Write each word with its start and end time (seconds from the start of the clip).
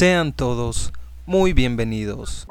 Sean 0.00 0.32
todos 0.32 0.94
muy 1.26 1.52
bienvenidos. 1.52 2.46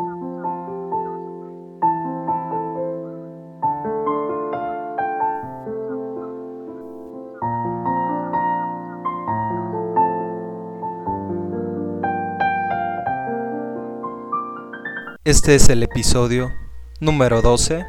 Este 15.23 15.55
es 15.55 15.69
el 15.69 15.81
episodio 15.81 16.51
número 16.99 17.41
12 17.41 17.83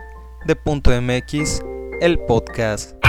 de 0.46 0.56
Punto 0.56 0.90
MX, 0.90 1.60
el 2.00 2.18
podcast. 2.20 2.99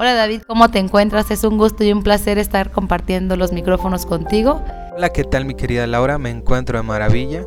Hola 0.00 0.14
David, 0.14 0.42
¿cómo 0.46 0.70
te 0.70 0.78
encuentras? 0.78 1.28
Es 1.32 1.42
un 1.42 1.58
gusto 1.58 1.82
y 1.82 1.92
un 1.92 2.04
placer 2.04 2.38
estar 2.38 2.70
compartiendo 2.70 3.34
los 3.34 3.52
micrófonos 3.52 4.06
contigo. 4.06 4.62
Hola, 4.94 5.08
¿qué 5.08 5.24
tal 5.24 5.44
mi 5.44 5.54
querida 5.54 5.88
Laura? 5.88 6.18
Me 6.18 6.30
encuentro 6.30 6.78
de 6.78 6.84
maravilla 6.84 7.44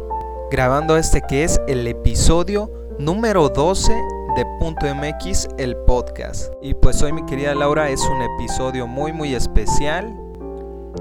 grabando 0.52 0.98
este 0.98 1.22
que 1.22 1.46
es 1.46 1.62
el 1.70 1.88
episodio 1.88 2.70
número 3.00 3.48
12 3.48 3.94
de 3.94 4.46
Punto 4.60 4.86
MX, 4.94 5.48
el 5.60 5.78
podcast. 5.88 6.52
Y 6.62 6.74
pues 6.74 7.02
hoy 7.02 7.14
mi 7.14 7.26
querida 7.26 7.56
Laura 7.56 7.90
es 7.90 8.02
un 8.02 8.22
episodio 8.22 8.86
muy 8.86 9.14
muy 9.14 9.34
especial, 9.34 10.14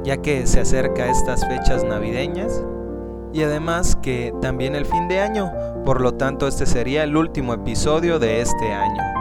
ya 0.05 0.19
que 0.19 0.47
se 0.47 0.61
acerca 0.61 1.11
estas 1.11 1.45
fechas 1.49 1.83
navideñas 1.83 2.63
y 3.33 3.43
además 3.43 3.97
que 3.97 4.33
también 4.41 4.77
el 4.77 4.87
fin 4.87 5.09
de 5.09 5.19
año, 5.19 5.51
por 5.85 6.01
lo 6.01 6.15
tanto 6.15 6.46
este 6.46 6.65
sería 6.65 7.02
el 7.02 7.17
último 7.17 7.55
episodio 7.55 8.21
de 8.21 8.41
este 8.41 8.73
año. 8.73 9.20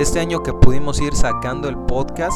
Este 0.00 0.18
año 0.18 0.42
que 0.42 0.54
pudimos 0.54 0.98
ir 0.98 1.14
sacando 1.14 1.68
el 1.68 1.76
podcast 1.76 2.32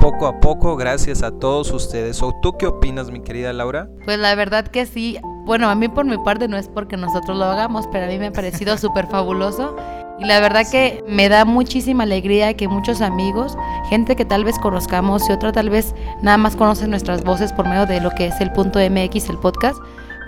poco 0.00 0.26
a 0.26 0.40
poco 0.40 0.74
gracias 0.74 1.22
a 1.22 1.30
todos 1.30 1.70
ustedes. 1.70 2.20
¿O 2.20 2.34
tú 2.42 2.58
qué 2.58 2.66
opinas, 2.66 3.12
mi 3.12 3.20
querida 3.20 3.52
Laura? 3.52 3.88
Pues 4.04 4.18
la 4.18 4.34
verdad 4.34 4.66
que 4.66 4.86
sí, 4.86 5.16
bueno, 5.44 5.68
a 5.68 5.76
mí 5.76 5.86
por 5.86 6.04
mi 6.04 6.18
parte 6.18 6.48
no 6.48 6.56
es 6.56 6.66
porque 6.66 6.96
nosotros 6.96 7.38
lo 7.38 7.44
hagamos, 7.44 7.86
pero 7.92 8.06
a 8.06 8.08
mí 8.08 8.18
me 8.18 8.26
ha 8.26 8.32
parecido 8.32 8.76
súper 8.78 9.06
fabuloso. 9.06 9.76
Y 10.18 10.24
la 10.24 10.40
verdad 10.40 10.68
que 10.68 11.04
me 11.06 11.28
da 11.28 11.44
muchísima 11.44 12.02
alegría 12.02 12.54
que 12.54 12.66
muchos 12.66 13.00
amigos, 13.00 13.56
gente 13.88 14.16
que 14.16 14.24
tal 14.24 14.42
vez 14.42 14.58
conozcamos 14.58 15.28
y 15.28 15.32
otra 15.32 15.52
tal 15.52 15.70
vez 15.70 15.94
nada 16.22 16.38
más 16.38 16.56
conoce 16.56 16.88
nuestras 16.88 17.22
voces 17.22 17.52
por 17.52 17.68
medio 17.68 17.86
de 17.86 18.00
lo 18.00 18.10
que 18.10 18.26
es 18.26 18.40
el 18.40 18.50
punto 18.50 18.80
MX, 18.80 19.30
el 19.30 19.38
podcast, 19.38 19.78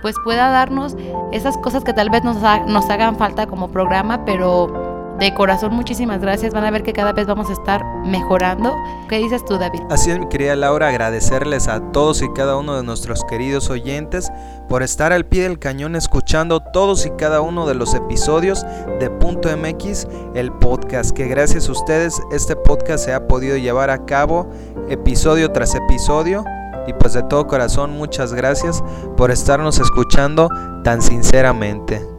pues 0.01 0.15
pueda 0.23 0.49
darnos 0.49 0.95
esas 1.33 1.57
cosas 1.57 1.83
que 1.83 1.91
tal 1.91 2.09
vez 2.09 2.23
nos, 2.23 2.37
nos 2.37 2.89
hagan 2.89 3.17
falta 3.17 3.47
como 3.47 3.69
programa, 3.69 4.23
pero 4.23 4.88
de 5.19 5.33
corazón, 5.33 5.73
muchísimas 5.73 6.21
gracias. 6.21 6.53
Van 6.53 6.63
a 6.63 6.71
ver 6.71 6.83
que 6.83 6.93
cada 6.93 7.13
vez 7.13 7.27
vamos 7.27 7.49
a 7.49 7.53
estar 7.53 7.83
mejorando. 8.05 8.75
¿Qué 9.09 9.17
dices 9.17 9.43
tú, 9.45 9.57
David? 9.57 9.81
Así 9.89 10.11
es, 10.11 10.19
mi 10.19 10.27
querida 10.29 10.55
Laura, 10.55 10.87
agradecerles 10.87 11.67
a 11.67 11.91
todos 11.91 12.21
y 12.21 12.31
cada 12.33 12.57
uno 12.57 12.77
de 12.77 12.83
nuestros 12.83 13.23
queridos 13.25 13.69
oyentes 13.69 14.31
por 14.69 14.81
estar 14.81 15.11
al 15.11 15.25
pie 15.25 15.43
del 15.43 15.59
cañón 15.59 15.95
escuchando 15.95 16.61
todos 16.61 17.05
y 17.05 17.11
cada 17.11 17.41
uno 17.41 17.67
de 17.67 17.75
los 17.75 17.93
episodios 17.93 18.65
de 18.99 19.09
Punto 19.09 19.49
MX, 19.55 20.07
el 20.35 20.51
podcast, 20.53 21.11
que 21.11 21.27
gracias 21.27 21.67
a 21.67 21.71
ustedes 21.71 22.21
este 22.31 22.55
podcast 22.55 23.03
se 23.05 23.13
ha 23.13 23.27
podido 23.27 23.57
llevar 23.57 23.89
a 23.89 24.05
cabo 24.05 24.49
episodio 24.89 25.51
tras 25.51 25.75
episodio. 25.75 26.43
Y 26.87 26.93
pues 26.93 27.13
de 27.13 27.21
todo 27.23 27.45
corazón, 27.45 27.91
muchas 27.91 28.33
gracias 28.33 28.83
por 29.15 29.31
estarnos 29.31 29.79
escuchando 29.79 30.49
tan 30.83 31.01
sinceramente. 31.01 32.18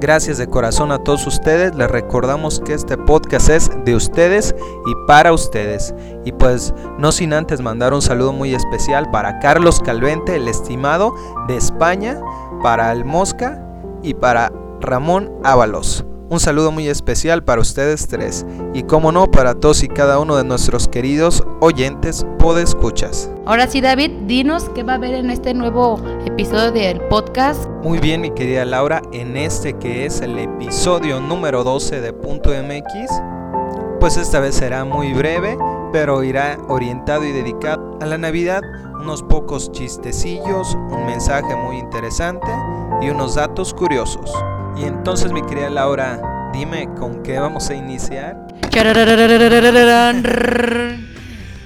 Gracias 0.00 0.38
de 0.38 0.46
corazón 0.46 0.92
a 0.92 1.04
todos 1.04 1.26
ustedes. 1.26 1.74
Les 1.74 1.90
recordamos 1.90 2.60
que 2.60 2.72
este 2.72 2.96
podcast 2.96 3.50
es 3.50 3.70
de 3.84 3.94
ustedes 3.94 4.54
y 4.86 4.94
para 5.06 5.34
ustedes. 5.34 5.94
Y 6.24 6.32
pues 6.32 6.72
no 6.98 7.12
sin 7.12 7.34
antes 7.34 7.60
mandar 7.60 7.92
un 7.92 8.00
saludo 8.00 8.32
muy 8.32 8.54
especial 8.54 9.10
para 9.10 9.38
Carlos 9.40 9.78
Calvente, 9.80 10.36
el 10.36 10.48
estimado 10.48 11.14
de 11.48 11.58
España, 11.58 12.18
para 12.62 12.92
el 12.92 13.04
Mosca 13.04 13.62
y 14.02 14.14
para 14.14 14.50
Ramón 14.80 15.30
Ábalos. 15.44 16.06
Un 16.30 16.40
saludo 16.40 16.70
muy 16.70 16.88
especial 16.88 17.44
para 17.44 17.60
ustedes 17.60 18.06
tres 18.06 18.46
y 18.72 18.84
como 18.84 19.12
no 19.12 19.30
para 19.30 19.54
todos 19.54 19.82
y 19.82 19.88
cada 19.88 20.18
uno 20.20 20.36
de 20.36 20.44
nuestros 20.44 20.88
queridos 20.88 21.42
oyentes 21.60 22.24
escuchas. 22.58 23.30
Ahora 23.46 23.68
sí 23.68 23.80
David, 23.80 24.10
dinos 24.26 24.68
qué 24.74 24.82
va 24.82 24.94
a 24.94 24.96
haber 24.96 25.14
en 25.14 25.30
este 25.30 25.54
nuevo 25.54 26.00
episodio 26.26 26.72
del 26.72 27.00
podcast. 27.02 27.68
Muy 27.82 27.98
bien 27.98 28.20
mi 28.20 28.30
querida 28.30 28.64
Laura, 28.64 29.02
en 29.12 29.36
este 29.36 29.74
que 29.74 30.06
es 30.06 30.20
el 30.20 30.38
episodio 30.38 31.20
número 31.20 31.62
12 31.62 32.00
de 32.00 32.12
Punto 32.12 32.50
MX, 32.50 33.10
pues 34.00 34.16
esta 34.16 34.40
vez 34.40 34.56
será 34.56 34.84
muy 34.84 35.12
breve, 35.12 35.56
pero 35.92 36.24
irá 36.24 36.58
orientado 36.68 37.24
y 37.24 37.32
dedicado 37.32 37.98
a 38.00 38.06
la 38.06 38.18
Navidad, 38.18 38.62
unos 39.00 39.22
pocos 39.22 39.70
chistecillos, 39.70 40.74
un 40.74 41.06
mensaje 41.06 41.54
muy 41.54 41.76
interesante 41.78 42.48
y 43.00 43.10
unos 43.10 43.36
datos 43.36 43.72
curiosos. 43.74 44.32
Y 44.76 44.84
entonces, 44.84 45.32
mi 45.32 45.42
querida 45.42 45.70
Laura, 45.70 46.50
dime 46.52 46.88
con 46.98 47.22
qué 47.22 47.38
vamos 47.38 47.70
a 47.70 47.74
iniciar. 47.74 48.36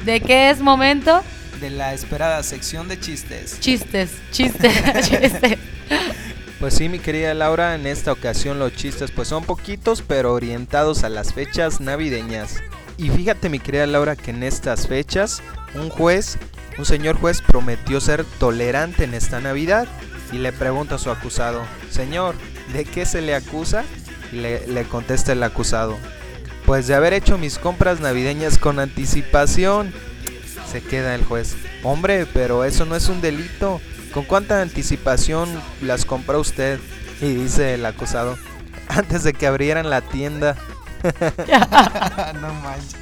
¿De 0.05 0.21
qué 0.21 0.51
es 0.51 0.61
momento? 0.61 1.23
De 1.61 1.71
la 1.71 1.95
esperada 1.95 2.43
sección 2.43 2.89
de 2.89 2.99
chistes. 2.99 3.61
Chistes, 3.61 4.11
chistes, 4.31 4.73
chistes. 5.09 5.59
Pues 6.61 6.75
sí, 6.75 6.89
mi 6.89 6.99
querida 6.99 7.35
Laura, 7.35 7.75
en 7.75 7.87
esta 7.87 8.13
ocasión 8.13 8.59
los 8.59 8.75
chistes 8.75 9.11
pues 9.11 9.29
son 9.29 9.45
poquitos, 9.45 10.03
pero 10.03 10.33
orientados 10.33 11.05
a 11.05 11.09
las 11.09 11.35
fechas 11.35 11.81
navideñas. 11.81 12.63
Y 12.97 13.11
fíjate, 13.11 13.49
mi 13.49 13.59
querida 13.59 13.87
Laura, 13.87 14.17
que 14.17 14.31
en 14.31 14.43
estas 14.43 14.87
fechas 14.87 15.43
un 15.75 15.91
juez, 15.91 16.39
un 16.79 16.85
señor 16.85 17.19
juez 17.19 17.43
prometió 17.43 18.01
ser 18.01 18.25
tolerante 18.39 19.05
en 19.05 19.15
esta 19.15 19.41
Navidad 19.41 19.87
y 20.33 20.39
le 20.39 20.53
pregunta 20.53 20.95
a 20.95 20.99
su 20.99 21.11
acusado, 21.11 21.63
Señor, 21.91 22.35
¿de 22.73 22.85
qué 22.85 23.07
se 23.07 23.21
le 23.21 23.35
acusa? 23.35 23.85
Le, 24.33 24.85
contesta 24.85 25.33
el 25.33 25.43
acusado, 25.43 25.97
pues 26.67 26.87
de 26.89 26.95
haber 26.95 27.13
hecho 27.13 27.39
mis 27.39 27.59
compras 27.59 28.01
navideñas 28.01 28.59
con 28.59 28.81
anticipación. 28.81 29.93
Se 30.71 30.83
queda 30.83 31.15
el 31.15 31.25
juez, 31.25 31.55
hombre, 31.85 32.27
pero 32.27 32.65
eso 32.65 32.85
no 32.85 32.97
es 32.97 33.09
un 33.09 33.21
delito. 33.21 33.81
¿Con 34.13 34.25
cuánta 34.25 34.61
anticipación 34.61 35.49
las 35.83 36.05
compró 36.05 36.41
usted? 36.41 36.81
Y 37.21 37.35
dice 37.35 37.75
el 37.75 37.87
acusado, 37.87 38.37
antes 38.89 39.23
de 39.23 39.33
que 39.33 39.47
abrieran 39.47 39.89
la 39.89 40.01
tienda. 40.01 40.57
no 42.41 42.55
manches. 42.55 42.97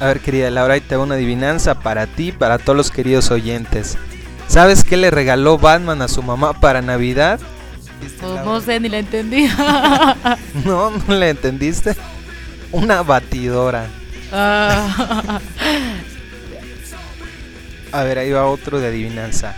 A 0.00 0.06
ver, 0.06 0.20
querida 0.20 0.50
Laura, 0.50 0.74
ahí 0.74 0.80
te 0.80 0.96
una 0.96 1.14
adivinanza 1.14 1.74
para 1.80 2.06
ti, 2.06 2.32
para 2.32 2.58
todos 2.58 2.76
los 2.76 2.90
queridos 2.90 3.30
oyentes. 3.30 3.98
¿Sabes 4.50 4.82
qué 4.82 4.96
le 4.96 5.12
regaló 5.12 5.58
Batman 5.58 6.02
a 6.02 6.08
su 6.08 6.24
mamá 6.24 6.54
para 6.54 6.82
Navidad? 6.82 7.38
Pues 8.00 8.12
no 8.44 8.60
sé, 8.60 8.80
ni 8.80 8.88
la 8.88 8.98
entendí. 8.98 9.48
no, 10.64 10.90
no 10.90 11.14
la 11.14 11.28
entendiste. 11.28 11.94
Una 12.72 13.04
batidora. 13.04 13.86
A 14.32 15.40
ver, 18.02 18.18
ahí 18.18 18.32
va 18.32 18.46
otro 18.46 18.80
de 18.80 18.88
adivinanza. 18.88 19.54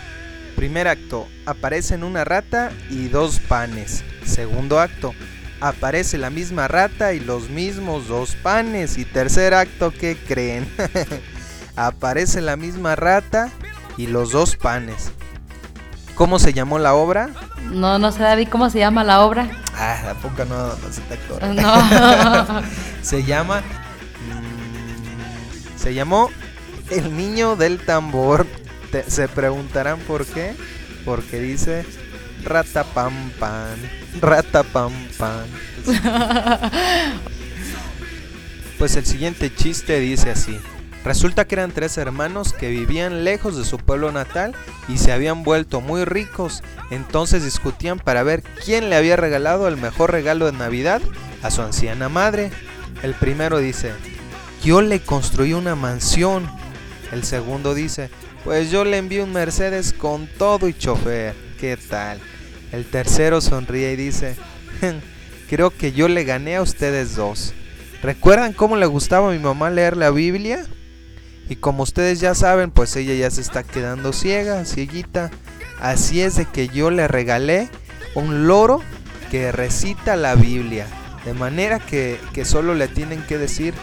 Primer 0.57 0.89
acto, 0.89 1.27
aparecen 1.47 2.05
una 2.05 2.25
rata 2.25 2.71
y 2.91 3.09
dos 3.09 3.41
panes. 3.41 4.05
Segundo 4.27 4.79
acto, 4.79 5.15
aparece 5.61 6.19
la 6.19 6.29
misma 6.29 6.69
rata 6.69 7.15
y 7.15 7.21
los 7.21 7.49
mismos 7.49 8.09
dos 8.09 8.35
panes. 8.43 8.99
Y 8.99 9.07
tercer 9.07 9.55
acto, 9.55 9.91
¿qué 9.91 10.19
creen? 10.29 10.69
aparece 11.77 12.43
la 12.43 12.57
misma 12.57 12.95
rata 12.95 13.51
y 13.97 14.07
los 14.07 14.33
dos 14.33 14.57
panes. 14.57 15.11
¿Cómo 16.15 16.39
se 16.39 16.53
llamó 16.53 16.79
la 16.79 16.95
obra? 16.95 17.31
No, 17.63 17.99
no 17.99 18.13
sé, 18.13 18.23
David, 18.23 18.49
¿cómo 18.51 18.71
se 18.71 18.79
llama 18.79 19.03
la 19.03 19.23
obra? 19.23 19.49
Ah, 19.75 20.01
la 20.05 20.15
poca 20.15 20.45
no, 20.45 20.69
no 20.69 20.93
se 20.93 21.01
te 21.03 21.15
actora. 21.15 21.49
No. 21.53 22.63
se 23.03 23.25
llama. 23.25 23.61
Mm, 23.61 25.79
se 25.79 25.95
llamó 25.95 26.31
El 26.91 27.17
niño 27.17 27.57
del 27.57 27.85
tambor. 27.85 28.47
se 29.07 29.29
preguntarán 29.29 29.99
por 30.01 30.27
qué. 30.27 30.55
Porque 31.05 31.41
dice 31.41 31.85
rata 32.45 32.85
pam 32.85 33.31
pan. 33.41 33.77
Rata 34.21 34.63
pam 34.63 34.93
pan. 35.19 35.47
Pues 38.79 38.97
el 38.97 39.07
siguiente 39.07 39.55
chiste 39.55 40.01
dice 40.01 40.31
así. 40.31 40.59
Resulta 41.05 41.47
que 41.47 41.57
eran 41.57 41.73
tres 41.73 41.99
hermanos 41.99 42.53
que 42.53 42.69
vivían 42.69 43.25
lejos 43.25 43.57
de 43.57 43.65
su 43.65 43.79
pueblo 43.79 44.13
natal 44.13 44.55
y 44.89 44.99
se 44.99 45.11
habían 45.11 45.43
vuelto 45.43 45.81
muy 45.81 46.05
ricos. 46.05 46.63
Entonces 46.91 47.45
discutían 47.45 47.99
para 47.99 48.23
ver 48.23 48.43
quién 48.65 48.89
le 48.89 48.97
había 48.97 49.17
regalado 49.17 49.67
el 49.67 49.77
mejor 49.77 50.13
regalo 50.13 50.47
de 50.47 50.57
Navidad 50.57 51.03
a 51.43 51.51
su 51.51 51.63
anciana 51.63 52.09
madre. 52.09 52.53
El 53.03 53.15
primero 53.15 53.59
dice, 53.59 53.93
yo 54.63 54.81
le 54.81 55.01
construí 55.01 55.55
una 55.55 55.75
mansión. 55.75 56.49
El 57.11 57.25
segundo 57.25 57.75
dice, 57.75 58.09
pues 58.45 58.71
yo 58.71 58.85
le 58.85 58.99
envío 58.99 59.25
un 59.25 59.33
Mercedes 59.33 59.93
con 59.93 60.29
todo 60.39 60.69
y 60.69 60.75
chofer. 60.75 61.35
¿Qué 61.59 61.77
tal? 61.77 62.21
El 62.71 62.85
tercero 62.85 63.41
sonríe 63.41 63.93
y 63.93 63.97
dice, 63.97 64.37
creo 65.51 65.71
que 65.71 65.93
yo 65.93 66.07
le 66.07 66.23
gané 66.23 66.57
a 66.57 66.63
ustedes 66.63 67.17
dos. 67.17 67.55
¿Recuerdan 68.03 68.53
cómo 68.53 68.77
le 68.77 68.87
gustaba 68.87 69.29
a 69.29 69.33
mi 69.33 69.39
mamá 69.39 69.69
leer 69.69 69.97
la 69.97 70.11
Biblia? 70.11 70.65
Y 71.49 71.57
como 71.57 71.83
ustedes 71.83 72.21
ya 72.21 72.35
saben, 72.35 72.71
pues 72.71 72.95
ella 72.97 73.15
ya 73.15 73.31
se 73.31 73.41
está 73.41 73.63
quedando 73.63 74.13
ciega, 74.13 74.65
cieguita. 74.65 75.31
Así 75.81 76.23
es 76.23 76.37
de 76.37 76.47
que 76.47 76.69
yo 76.69 76.91
le 76.91 77.09
regalé 77.09 77.69
un 78.15 78.47
loro 78.47 78.81
que 79.31 79.53
recita 79.53 80.17
la 80.17 80.35
Biblia. 80.35 80.87
De 81.25 81.35
manera 81.35 81.79
que, 81.79 82.19
que 82.33 82.45
solo 82.45 82.75
le 82.75 82.89
tienen 82.89 83.23
que 83.23 83.39
decir 83.39 83.75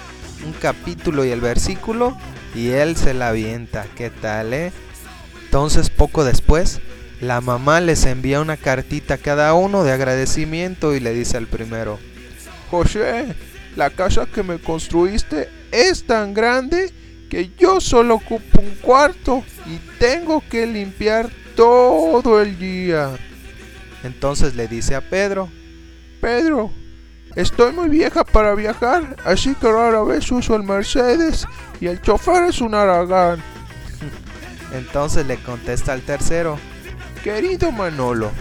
un 0.45 0.53
capítulo 0.53 1.25
y 1.25 1.31
el 1.31 1.41
versículo 1.41 2.17
y 2.55 2.69
él 2.69 2.95
se 2.95 3.13
la 3.13 3.29
avienta. 3.29 3.85
¿Qué 3.95 4.09
tal, 4.09 4.53
eh? 4.53 4.71
Entonces 5.45 5.89
poco 5.89 6.23
después, 6.23 6.79
la 7.21 7.41
mamá 7.41 7.81
les 7.81 8.05
envía 8.05 8.39
una 8.39 8.57
cartita 8.57 9.15
a 9.15 9.17
cada 9.17 9.53
uno 9.53 9.83
de 9.83 9.91
agradecimiento 9.91 10.95
y 10.95 10.99
le 10.99 11.13
dice 11.13 11.37
al 11.37 11.47
primero, 11.47 11.99
José, 12.69 13.35
la 13.75 13.89
casa 13.89 14.25
que 14.27 14.43
me 14.43 14.59
construiste 14.59 15.49
es 15.71 16.03
tan 16.03 16.33
grande 16.33 16.91
que 17.29 17.51
yo 17.57 17.79
solo 17.79 18.15
ocupo 18.15 18.59
un 18.59 18.75
cuarto 18.81 19.43
y 19.65 19.77
tengo 19.99 20.43
que 20.49 20.65
limpiar 20.65 21.29
todo 21.55 22.41
el 22.41 22.57
día. 22.57 23.11
Entonces 24.03 24.55
le 24.55 24.67
dice 24.67 24.95
a 24.95 25.01
Pedro, 25.01 25.49
Pedro, 26.21 26.71
estoy 27.35 27.71
muy 27.73 27.89
vieja 27.89 28.23
para 28.23 28.55
viajar, 28.55 29.15
así 29.25 29.53
que 29.55 29.71
rara 29.71 30.03
vez 30.03 30.31
uso 30.31 30.55
el 30.55 30.63
Mercedes 30.63 31.45
y 31.79 31.87
el 31.87 32.01
chofer 32.01 32.45
es 32.45 32.61
un 32.61 32.73
aragán. 32.73 33.41
Entonces 34.73 35.25
le 35.27 35.37
contesta 35.37 35.93
al 35.93 36.01
tercero, 36.01 36.57
Querido 37.23 37.71
Manolo, 37.71 38.31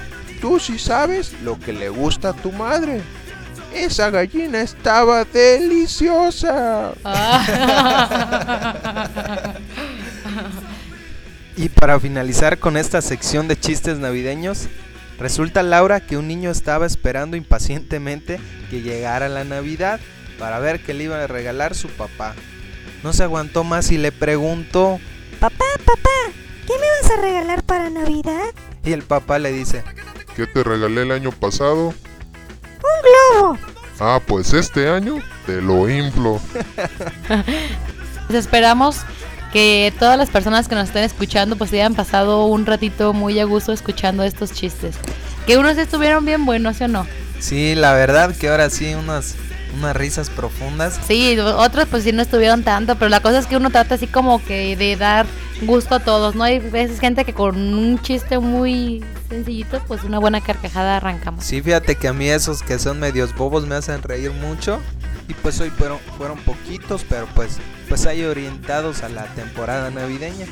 tú 0.40 0.60
sí 0.60 0.78
sabes 0.78 1.34
lo 1.42 1.58
que 1.58 1.72
le 1.72 1.88
gusta 1.88 2.30
a 2.30 2.32
tu 2.32 2.52
madre. 2.52 3.02
Esa 3.74 4.10
gallina 4.10 4.60
estaba 4.60 5.24
deliciosa. 5.24 6.92
y 11.56 11.68
para 11.68 12.00
finalizar 12.00 12.58
con 12.58 12.76
esta 12.76 13.02
sección 13.02 13.48
de 13.48 13.58
chistes 13.58 13.98
navideños, 13.98 14.68
resulta 15.18 15.62
Laura 15.62 16.00
que 16.00 16.16
un 16.16 16.28
niño 16.28 16.50
estaba 16.50 16.86
esperando 16.86 17.36
impacientemente 17.36 18.40
que 18.70 18.82
llegara 18.82 19.28
la 19.28 19.44
Navidad 19.44 20.00
para 20.38 20.58
ver 20.58 20.80
qué 20.80 20.94
le 20.94 21.04
iba 21.04 21.22
a 21.22 21.26
regalar 21.26 21.74
su 21.74 21.88
papá. 21.88 22.34
No 23.02 23.12
se 23.12 23.22
aguantó 23.22 23.64
más 23.64 23.90
y 23.90 23.98
le 23.98 24.12
preguntó, 24.12 24.98
Papá, 25.40 25.64
papá, 25.84 26.32
¿qué 26.66 26.72
me 26.72 26.86
vas 27.02 27.18
a 27.18 27.20
regalar 27.20 27.62
para 27.62 27.90
Navidad? 27.90 28.54
Y 28.84 28.92
el 28.92 29.02
papá 29.02 29.38
le 29.38 29.52
dice, 29.52 29.84
¿Qué 30.34 30.46
te 30.46 30.64
regalé 30.64 31.02
el 31.02 31.12
año 31.12 31.32
pasado? 31.32 31.94
Ah, 34.00 34.20
pues 34.24 34.52
este 34.52 34.88
año 34.88 35.16
te 35.46 35.60
lo 35.60 35.88
inflo. 35.88 36.40
Pues 38.26 38.40
esperamos 38.40 38.98
que 39.52 39.92
todas 39.98 40.18
las 40.18 40.28
personas 40.28 40.68
que 40.68 40.74
nos 40.74 40.88
estén 40.88 41.04
escuchando 41.04 41.56
pues 41.56 41.72
hayan 41.72 41.94
pasado 41.94 42.44
un 42.44 42.66
ratito 42.66 43.12
muy 43.12 43.40
a 43.40 43.44
gusto 43.44 43.72
escuchando 43.72 44.22
estos 44.22 44.52
chistes. 44.52 44.96
Que 45.46 45.56
unos 45.56 45.78
estuvieron 45.78 46.24
bien 46.24 46.44
buenos, 46.44 46.76
¿sí 46.76 46.84
o 46.84 46.88
no? 46.88 47.06
Sí, 47.40 47.74
la 47.74 47.94
verdad 47.94 48.36
que 48.36 48.48
ahora 48.48 48.68
sí 48.68 48.94
unas 48.94 49.36
unas 49.74 49.96
risas 49.96 50.30
profundas. 50.30 50.98
Sí, 51.06 51.38
otros 51.38 51.86
pues 51.90 52.04
sí 52.04 52.12
no 52.12 52.22
estuvieron 52.22 52.62
tanto, 52.62 52.96
pero 52.96 53.08
la 53.08 53.20
cosa 53.20 53.38
es 53.38 53.46
que 53.46 53.56
uno 53.56 53.70
trata 53.70 53.94
así 53.94 54.06
como 54.06 54.44
que 54.44 54.76
de 54.76 54.96
dar 54.96 55.26
gusto 55.62 55.96
a 55.96 56.00
todos, 56.00 56.34
¿no? 56.34 56.44
Hay 56.44 56.58
veces 56.58 57.00
gente 57.00 57.24
que 57.24 57.34
con 57.34 57.56
un 57.56 58.00
chiste 58.00 58.38
muy 58.38 59.04
sencillito, 59.28 59.80
pues 59.86 60.04
una 60.04 60.18
buena 60.18 60.40
carcajada 60.40 60.96
arrancamos. 60.96 61.44
Sí, 61.44 61.60
fíjate 61.60 61.96
que 61.96 62.08
a 62.08 62.12
mí 62.12 62.28
esos 62.28 62.62
que 62.62 62.78
son 62.78 63.00
medios 63.00 63.34
bobos 63.34 63.66
me 63.66 63.74
hacen 63.74 64.02
reír 64.02 64.32
mucho. 64.32 64.80
Y 65.28 65.34
pues 65.34 65.60
hoy 65.60 65.68
fueron, 65.68 65.98
fueron 66.16 66.38
poquitos, 66.38 67.04
pero 67.06 67.26
pues, 67.34 67.58
pues 67.88 68.06
hay 68.06 68.24
orientados 68.24 69.02
a 69.02 69.10
la 69.10 69.26
temporada 69.34 69.90
navideña. 69.90 70.46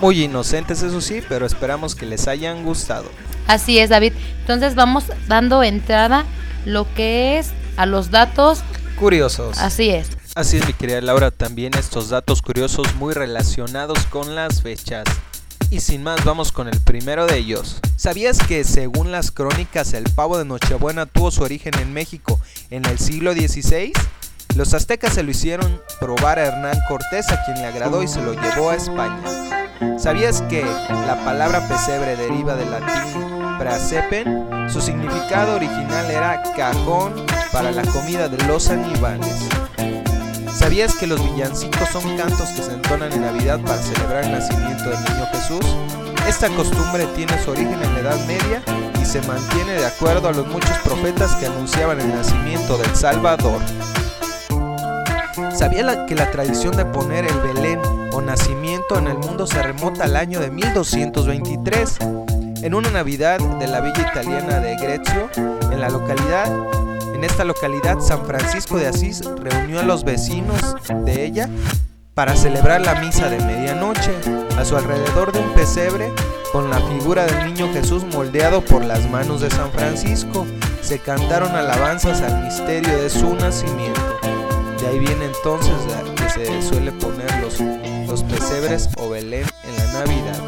Muy 0.00 0.24
inocentes, 0.24 0.82
eso 0.82 1.00
sí, 1.00 1.22
pero 1.28 1.46
esperamos 1.46 1.94
que 1.94 2.06
les 2.06 2.26
hayan 2.26 2.64
gustado. 2.64 3.08
Así 3.46 3.78
es, 3.78 3.90
David. 3.90 4.14
Entonces 4.40 4.74
vamos 4.74 5.04
dando 5.28 5.62
entrada 5.62 6.24
lo 6.64 6.92
que 6.94 7.38
es 7.38 7.52
a 7.76 7.86
los 7.86 8.10
datos 8.10 8.62
curiosos. 8.98 9.58
Así 9.58 9.90
es. 9.90 10.17
Así 10.38 10.56
es, 10.56 10.64
mi 10.68 10.72
querida 10.72 11.00
Laura, 11.00 11.32
también 11.32 11.74
estos 11.76 12.10
datos 12.10 12.42
curiosos 12.42 12.94
muy 12.94 13.12
relacionados 13.12 14.06
con 14.06 14.36
las 14.36 14.62
fechas. 14.62 15.02
Y 15.68 15.80
sin 15.80 16.04
más, 16.04 16.24
vamos 16.24 16.52
con 16.52 16.68
el 16.68 16.78
primero 16.78 17.26
de 17.26 17.38
ellos. 17.38 17.80
¿Sabías 17.96 18.38
que 18.38 18.62
según 18.62 19.10
las 19.10 19.32
crónicas 19.32 19.94
el 19.94 20.04
pavo 20.04 20.38
de 20.38 20.44
Nochebuena 20.44 21.06
tuvo 21.06 21.32
su 21.32 21.42
origen 21.42 21.76
en 21.80 21.92
México 21.92 22.38
en 22.70 22.84
el 22.84 23.00
siglo 23.00 23.32
XVI? 23.32 23.90
Los 24.54 24.74
aztecas 24.74 25.14
se 25.14 25.24
lo 25.24 25.32
hicieron 25.32 25.82
probar 25.98 26.38
a 26.38 26.46
Hernán 26.46 26.78
Cortés, 26.86 27.28
a 27.32 27.44
quien 27.44 27.56
le 27.56 27.66
agradó 27.66 28.04
y 28.04 28.06
se 28.06 28.22
lo 28.22 28.34
llevó 28.34 28.70
a 28.70 28.76
España. 28.76 29.98
¿Sabías 29.98 30.42
que 30.42 30.62
la 30.62 31.20
palabra 31.24 31.66
pesebre 31.66 32.14
deriva 32.14 32.54
del 32.54 32.70
latín 32.70 33.58
prasepen? 33.58 34.68
Su 34.70 34.80
significado 34.80 35.56
original 35.56 36.08
era 36.08 36.44
cajón 36.56 37.26
para 37.50 37.72
la 37.72 37.82
comida 37.82 38.28
de 38.28 38.38
los 38.46 38.70
animales. 38.70 39.48
¿Sabías 40.58 40.96
que 40.96 41.06
los 41.06 41.22
villancicos 41.22 41.88
son 41.88 42.16
cantos 42.16 42.48
que 42.48 42.62
se 42.62 42.72
entonan 42.72 43.12
en 43.12 43.20
Navidad 43.20 43.60
para 43.60 43.80
celebrar 43.80 44.24
el 44.24 44.32
nacimiento 44.32 44.90
del 44.90 44.98
niño 45.04 45.26
Jesús? 45.32 45.64
Esta 46.26 46.48
costumbre 46.48 47.06
tiene 47.14 47.40
su 47.44 47.52
origen 47.52 47.80
en 47.80 47.94
la 47.94 48.00
Edad 48.00 48.26
Media 48.26 48.60
y 49.00 49.04
se 49.04 49.22
mantiene 49.22 49.74
de 49.74 49.86
acuerdo 49.86 50.28
a 50.28 50.32
los 50.32 50.48
muchos 50.48 50.76
profetas 50.78 51.36
que 51.36 51.46
anunciaban 51.46 52.00
el 52.00 52.08
nacimiento 52.08 52.76
del 52.76 52.96
Salvador. 52.96 53.62
¿Sabía 55.54 56.06
que 56.06 56.16
la 56.16 56.28
tradición 56.32 56.76
de 56.76 56.84
poner 56.84 57.24
el 57.24 57.38
Belén 57.38 57.80
o 58.12 58.20
nacimiento 58.20 58.98
en 58.98 59.06
el 59.06 59.18
mundo 59.18 59.46
se 59.46 59.62
remota 59.62 60.04
al 60.04 60.16
año 60.16 60.40
de 60.40 60.50
1223? 60.50 61.98
En 62.62 62.74
una 62.74 62.90
Navidad 62.90 63.38
de 63.38 63.68
la 63.68 63.80
villa 63.80 64.10
italiana 64.10 64.58
de 64.58 64.76
Grezio, 64.76 65.30
en 65.70 65.80
la 65.80 65.88
localidad 65.88 66.50
en 67.18 67.24
esta 67.24 67.44
localidad, 67.44 67.98
San 67.98 68.24
Francisco 68.24 68.76
de 68.76 68.86
Asís 68.86 69.24
reunió 69.42 69.80
a 69.80 69.82
los 69.82 70.04
vecinos 70.04 70.76
de 71.04 71.24
ella 71.24 71.48
para 72.14 72.36
celebrar 72.36 72.80
la 72.80 72.94
misa 72.94 73.28
de 73.28 73.40
medianoche 73.40 74.12
a 74.56 74.64
su 74.64 74.76
alrededor 74.76 75.32
de 75.32 75.40
un 75.40 75.52
pesebre 75.52 76.12
con 76.52 76.70
la 76.70 76.78
figura 76.78 77.26
del 77.26 77.52
niño 77.52 77.72
Jesús 77.72 78.04
moldeado 78.04 78.60
por 78.60 78.84
las 78.84 79.10
manos 79.10 79.40
de 79.40 79.50
San 79.50 79.72
Francisco. 79.72 80.46
Se 80.80 81.00
cantaron 81.00 81.56
alabanzas 81.56 82.20
al 82.22 82.44
misterio 82.44 82.96
de 82.96 83.10
su 83.10 83.34
nacimiento. 83.34 84.00
De 84.80 84.86
ahí 84.86 85.00
viene 85.00 85.24
entonces 85.24 85.74
que 86.14 86.28
se 86.30 86.62
suele 86.62 86.92
poner 86.92 87.28
los, 87.40 87.58
los 88.06 88.22
pesebres 88.22 88.90
o 88.96 89.10
Belén 89.10 89.44
en 89.64 89.76
la 89.76 90.04
Navidad. 90.04 90.40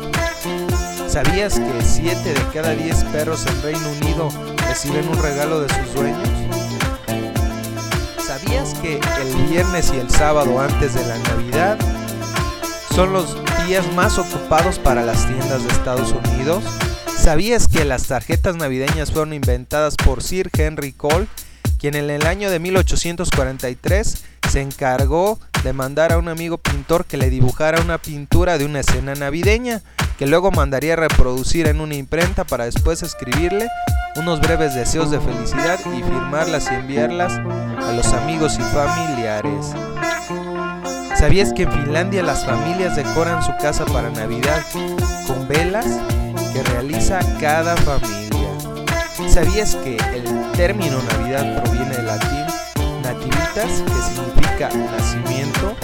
¿Sabías 1.09 1.59
que 1.59 1.83
7 1.83 2.33
de 2.33 2.47
cada 2.55 2.77
10 2.77 3.05
perros 3.07 3.45
en 3.45 3.61
Reino 3.61 3.91
Unido 4.01 4.29
reciben 4.69 5.09
un 5.09 5.21
regalo 5.21 5.63
de 5.63 5.69
sus 5.69 5.95
dueños? 5.95 6.30
¿Sabías 8.51 8.75
que 8.81 9.01
el 9.23 9.49
viernes 9.49 9.93
y 9.95 10.01
el 10.01 10.11
sábado 10.11 10.59
antes 10.59 10.95
de 10.95 11.07
la 11.07 11.17
Navidad 11.19 11.79
son 12.93 13.13
los 13.13 13.37
días 13.65 13.87
más 13.95 14.19
ocupados 14.19 14.81
para 14.81 15.05
las 15.05 15.25
tiendas 15.25 15.63
de 15.63 15.69
Estados 15.69 16.13
Unidos? 16.13 16.65
¿Sabías 17.17 17.69
que 17.69 17.85
las 17.85 18.09
tarjetas 18.09 18.57
navideñas 18.57 19.13
fueron 19.13 19.35
inventadas 19.35 19.95
por 19.95 20.25
Sir 20.25 20.51
Henry 20.53 20.93
Cole, 20.93 21.29
quien 21.79 21.95
en 21.95 22.11
el 22.11 22.27
año 22.27 22.51
de 22.51 22.59
1843 22.59 24.25
se 24.51 24.61
encargó 24.61 25.39
de 25.63 25.73
mandar 25.73 26.13
a 26.13 26.19
un 26.19 26.27
amigo 26.27 26.59
pintor 26.59 27.05
que 27.05 27.19
le 27.19 27.31
dibujara 27.31 27.81
una 27.81 27.99
pintura 27.99 28.59
de 28.59 28.65
una 28.65 28.81
escena 28.81 29.15
navideña, 29.15 29.81
que 30.19 30.27
luego 30.27 30.51
mandaría 30.51 30.95
a 30.95 30.97
reproducir 30.97 31.69
en 31.69 31.81
una 31.81 31.95
imprenta 31.95 32.43
para 32.43 32.65
después 32.65 33.05
escribirle 33.05 33.69
unos 34.17 34.41
breves 34.41 34.75
deseos 34.75 35.11
de 35.11 35.21
felicidad 35.21 35.79
y 35.87 36.03
firmarlas 36.03 36.71
y 36.71 36.75
enviarlas 36.75 37.33
a 37.33 37.93
los 37.93 38.13
amigos 38.13 38.59
y 38.59 38.63
familiares. 38.63 39.75
¿Sabías 41.19 41.53
que 41.53 41.65
en 41.65 41.73
Finlandia 41.73 42.23
las 42.23 42.45
familias 42.45 42.97
decoran 42.97 43.43
su 43.43 43.53
casa 43.59 43.85
para 43.85 44.11
Navidad 44.11 44.63
con 45.27 45.47
velas 45.47 45.87
que 46.53 46.63
realiza 46.63 47.21
cada 47.41 47.77
familia? 47.77 48.49
¿Sabías 49.29 49.77
que 49.77 49.97
el 49.97 50.53
término 50.53 50.99
Navidad 51.03 51.63
proviene 51.63 51.97
del 51.97 52.07
latín 52.07 52.47
nativitas, 53.03 53.83
que 53.83 54.03
significa 54.03 54.69
nacimiento? 54.97 55.77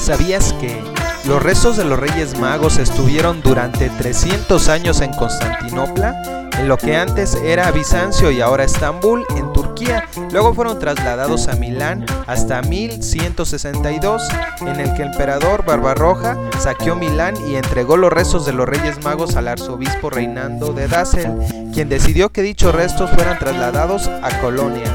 ¿Sabías 0.00 0.52
que 0.54 0.82
Los 1.26 1.42
restos 1.42 1.76
de 1.76 1.84
los 1.84 1.98
Reyes 1.98 2.38
Magos 2.38 2.78
estuvieron 2.78 3.42
durante 3.42 3.90
300 3.90 4.68
años 4.68 5.00
en 5.00 5.12
Constantinopla, 5.12 6.48
en 6.58 6.66
lo 6.66 6.78
que 6.78 6.96
antes 6.96 7.34
era 7.34 7.70
Bizancio 7.70 8.30
y 8.30 8.40
ahora 8.40 8.64
Estambul, 8.64 9.24
en 9.36 9.52
Turquía. 9.52 10.08
Luego 10.32 10.54
fueron 10.54 10.78
trasladados 10.78 11.48
a 11.48 11.56
Milán 11.56 12.06
hasta 12.26 12.62
1162, 12.62 14.22
en 14.62 14.80
el 14.80 14.94
que 14.94 15.02
el 15.02 15.08
emperador 15.12 15.64
Barbarroja 15.64 16.38
saqueó 16.58 16.96
Milán 16.96 17.34
y 17.48 17.56
entregó 17.56 17.96
los 17.96 18.12
restos 18.12 18.46
de 18.46 18.52
los 18.52 18.68
Reyes 18.68 19.02
Magos 19.04 19.36
al 19.36 19.48
arzobispo 19.48 20.10
Reinando 20.10 20.72
de 20.72 20.88
Dassel, 20.88 21.32
quien 21.72 21.88
decidió 21.88 22.30
que 22.30 22.42
dichos 22.42 22.74
restos 22.74 23.10
fueran 23.10 23.38
trasladados 23.38 24.08
a 24.08 24.40
Colonia, 24.40 24.90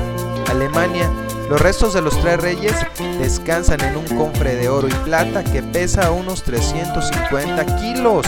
Alemania. 0.49 1.09
Los 1.49 1.61
restos 1.61 1.93
de 1.93 2.01
los 2.01 2.19
tres 2.21 2.39
reyes 2.39 2.73
descansan 3.19 3.81
en 3.81 3.97
un 3.97 4.05
cofre 4.17 4.55
de 4.55 4.67
oro 4.67 4.87
y 4.87 4.93
plata 5.03 5.43
que 5.43 5.61
pesa 5.61 6.11
unos 6.11 6.41
350 6.43 7.65
kilos 7.77 8.25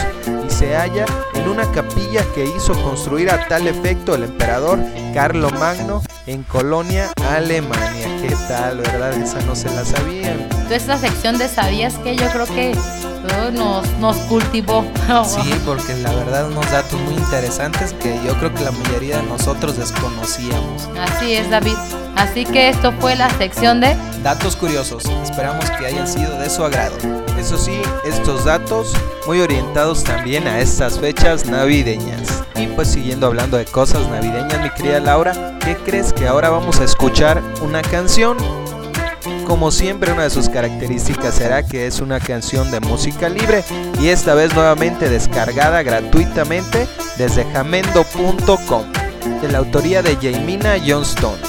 y 0.48 0.52
se 0.52 0.76
halla 0.76 1.06
en 1.34 1.50
una 1.50 1.70
capilla 1.72 2.24
que 2.36 2.46
hizo 2.46 2.74
construir 2.84 3.32
a 3.32 3.48
tal 3.48 3.68
efecto 3.68 4.14
el 4.14 4.24
emperador 4.24 4.80
Carlo 5.16 5.50
Magno 5.52 6.04
en 6.28 6.44
Colonia, 6.44 7.12
Alemania. 7.28 8.08
¿Qué 8.22 8.36
tal, 8.48 8.78
verdad? 8.78 9.14
Esa 9.14 9.42
no 9.42 9.56
se 9.56 9.70
la 9.72 9.84
sabían. 9.84 10.48
Toda 10.50 10.76
esta 10.76 10.98
sección 10.98 11.40
de 11.40 11.48
sabías 11.48 11.96
que 11.96 12.16
yo 12.16 12.30
creo 12.30 12.46
que 12.46 12.78
oh, 12.78 13.52
nos, 13.52 13.90
nos 13.98 14.18
cultivó. 14.28 14.86
Sí, 15.26 15.54
porque 15.66 15.96
la 15.96 16.14
verdad 16.14 16.48
unos 16.52 16.70
datos 16.70 17.00
muy 17.02 17.16
interesantes 17.16 17.94
que 17.94 18.20
yo 18.26 18.38
creo 18.38 18.54
que 18.54 18.64
la 18.64 18.72
mayoría 18.72 19.18
de 19.18 19.24
nosotros 19.24 19.78
desconocíamos. 19.78 20.90
Así 21.00 21.34
es, 21.34 21.50
David. 21.50 21.78
Así 22.18 22.46
que 22.46 22.70
esto 22.70 22.92
fue 23.00 23.16
la 23.16 23.30
sección 23.38 23.80
de 23.80 23.96
Datos 24.24 24.56
curiosos, 24.56 25.06
esperamos 25.24 25.70
que 25.72 25.86
hayan 25.86 26.08
sido 26.08 26.38
de 26.40 26.50
su 26.50 26.64
agrado. 26.64 26.98
Eso 27.40 27.58
sí, 27.58 27.80
estos 28.04 28.44
datos 28.44 28.92
muy 29.28 29.40
orientados 29.40 30.04
también 30.04 30.48
a 30.48 30.60
estas 30.60 31.00
fechas 31.00 31.46
navideñas. 31.46 32.44
Y 32.56 32.66
pues 32.68 32.90
siguiendo 32.90 33.28
hablando 33.28 33.58
de 33.58 33.66
cosas 33.66 34.10
navideñas, 34.10 34.60
mi 34.62 34.70
querida 34.72 35.00
Laura, 35.00 35.58
¿qué 35.64 35.78
crees 35.78 36.12
que 36.12 36.28
ahora 36.28 36.50
vamos 36.50 36.80
a 36.80 36.84
escuchar 36.84 37.42
una 37.62 37.84
canción? 37.84 38.36
Como 39.46 39.72
siempre, 39.72 40.12
una 40.12 40.24
de 40.24 40.30
sus 40.30 40.50
características 40.50 41.36
será 41.36 41.66
que 41.66 41.86
es 41.86 42.02
una 42.02 42.20
canción 42.20 42.72
de 42.72 42.80
música 42.80 43.30
libre 43.30 43.64
y 44.02 44.08
esta 44.08 44.34
vez 44.34 44.54
nuevamente 44.56 45.08
descargada 45.08 45.84
gratuitamente 45.84 46.88
desde 47.18 47.46
jamendo.com, 47.54 48.92
de 49.42 49.52
la 49.52 49.60
autoría 49.60 50.02
de 50.02 50.16
Jamina 50.16 50.76
Johnston 50.86 51.47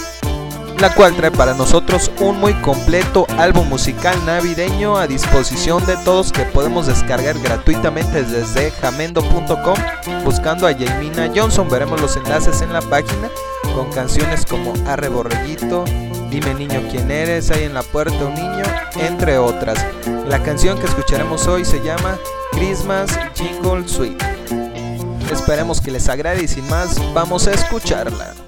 la 0.80 0.94
cual 0.94 1.14
trae 1.16 1.30
para 1.30 1.54
nosotros 1.54 2.10
un 2.20 2.38
muy 2.38 2.54
completo 2.54 3.26
álbum 3.36 3.68
musical 3.68 4.16
navideño 4.24 4.96
a 4.96 5.06
disposición 5.06 5.84
de 5.86 5.96
todos 5.98 6.30
que 6.30 6.42
podemos 6.44 6.86
descargar 6.86 7.38
gratuitamente 7.40 8.22
desde 8.22 8.70
jamendo.com 8.70 9.76
buscando 10.24 10.66
a 10.66 10.74
Jamina 10.74 11.30
Johnson. 11.34 11.68
Veremos 11.68 12.00
los 12.00 12.16
enlaces 12.16 12.62
en 12.62 12.72
la 12.72 12.80
página 12.80 13.28
con 13.74 13.90
canciones 13.92 14.46
como 14.46 14.72
Arre 14.86 15.08
Borreguito, 15.08 15.84
Dime 16.30 16.54
Niño 16.54 16.82
quién 16.90 17.10
eres, 17.10 17.50
Hay 17.50 17.64
en 17.64 17.74
la 17.74 17.82
puerta 17.82 18.16
un 18.24 18.34
niño, 18.34 18.64
entre 18.96 19.38
otras. 19.38 19.84
La 20.28 20.42
canción 20.42 20.78
que 20.78 20.86
escucharemos 20.86 21.46
hoy 21.46 21.64
se 21.64 21.82
llama 21.82 22.18
Christmas 22.52 23.10
Jingle 23.34 23.88
Sweet. 23.88 24.22
Esperemos 25.32 25.80
que 25.80 25.90
les 25.90 26.08
agrade 26.08 26.42
y 26.44 26.48
sin 26.48 26.68
más, 26.68 27.00
vamos 27.14 27.46
a 27.48 27.52
escucharla. 27.52 28.47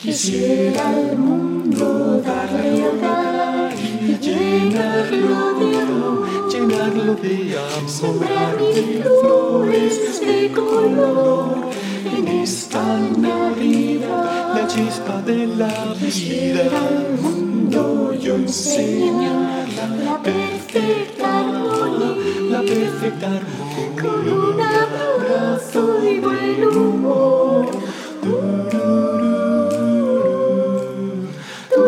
Quisiera 0.00 0.92
el 0.96 1.18
mundo 1.18 2.22
darle 2.24 2.86
hogar 2.86 3.74
y 4.00 4.16
llenarlo 4.16 5.58
de 5.58 5.80
amor, 5.80 6.48
llenarlo 6.48 7.14
de 7.16 7.58
amor. 7.58 7.88
Sembrar 7.88 8.56
mil 8.60 9.02
flores 9.20 10.20
de 10.20 10.52
color 10.52 11.70
en 12.16 12.28
esta 12.28 12.98
Navidad, 13.18 14.54
la 14.54 14.68
chispa 14.68 15.20
de 15.22 15.46
la 15.48 15.94
vida. 16.00 16.62
al 16.62 17.18
mundo 17.20 18.14
yo 18.14 18.36
enseñarla 18.36 19.86
la 20.04 20.22
perfecta 20.22 21.47
Con 24.00 24.28
un 24.28 24.60
abrazo 24.60 26.02
y 26.02 26.20
buen 26.20 26.64
humor. 26.64 27.66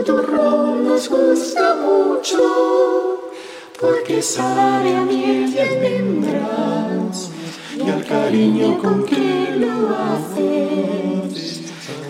Tu 0.04 0.16
rol 0.16 0.84
nos 0.84 1.08
gusta 1.10 1.76
mucho 1.76 3.20
porque 3.78 4.22
sabe 4.22 4.96
a 4.96 5.02
miel 5.02 5.52
y 5.54 5.58
almendras 5.58 7.30
y 7.76 7.88
al 7.88 8.04
cariño 8.06 8.78
con 8.78 9.04
que 9.04 9.56
lo 9.56 9.94
haces. 9.94 11.60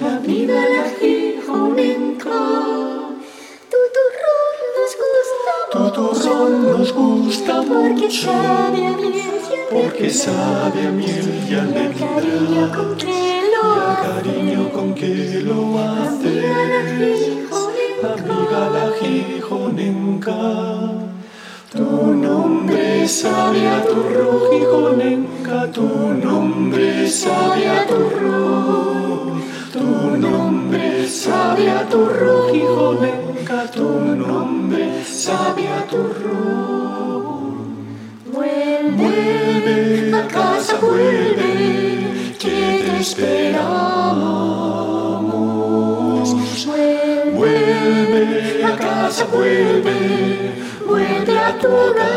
La 0.00 0.18
vida 0.20 0.54
la 0.54 0.88
gijonenca. 0.98 2.30
Tu 2.30 2.89
Turrón 6.20 6.70
nos 6.70 6.92
gusta 6.92 7.62
porque 7.62 8.10
sabe 8.10 8.86
a 8.86 8.96
miel 8.96 9.20
porque 9.72 10.10
sabe 10.10 10.86
a 10.86 10.90
miel 10.90 11.28
y 11.48 11.54
cariño 11.54 11.60
almendra 11.60 12.76
con 12.76 12.96
que 12.96 13.06
y 13.06 13.50
lo 13.52 13.62
al 13.72 13.80
haces. 13.90 14.06
cariño 14.06 14.72
con 14.72 14.94
que 14.94 15.40
lo 15.44 15.78
haces. 15.78 16.44
Amiga 18.02 18.62
la 18.76 18.86
gijonenca, 19.00 20.38
tu 21.72 22.14
nombre 22.14 23.06
sabe 23.08 23.68
a 23.68 23.84
tu 23.84 23.98
gijonenca, 24.50 25.70
tu 25.70 25.86
nombre 25.86 27.08
sabe 27.08 27.68
a 27.68 27.86
tu 27.86 28.00
tu 29.72 30.16
nombre 30.16 31.06
sabe 31.06 31.70
a 31.70 31.86
tu 31.88 32.08
gijonenca, 32.50 33.70
tu 33.70 34.16
nombre 34.16 35.04
sabe 35.04 35.68
a 35.68 35.86
tu 35.86 36.02
Vuelve 38.32 40.12
a 40.14 40.26
casa, 40.26 40.76
vuelve, 40.80 42.34
que 42.38 42.82
te 42.82 43.00
esperamos. 43.00 43.60
Vuelve 47.34 48.64
a 48.64 48.76
casa, 48.76 49.24
vuelve, 49.26 50.52
vuelve 50.86 51.38
a 51.38 51.58
tu 51.58 51.68
hogar. 51.68 52.10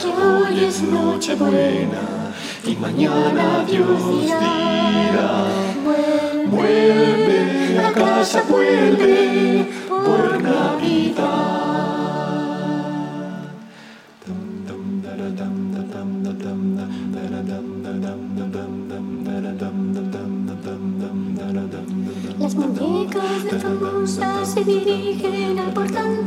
Que 0.00 0.08
hoy 0.08 0.64
es 0.64 0.82
noche 0.82 1.34
buena 1.34 2.21
y 2.64 2.76
mañana 2.76 3.64
Dios 3.68 4.02
dirá. 4.14 5.46
Vuelve 6.46 7.78
a 7.78 7.92
casa, 7.92 8.42
vuelve 8.48 9.68
por 9.88 10.42
Navidad. 10.42 11.62
Las 22.38 22.54
muñecas 22.56 23.44
de 23.44 23.58
famosa 23.58 24.44
se 24.44 24.64
dirigen 24.64 25.58
al 25.58 25.72
portal 25.72 26.24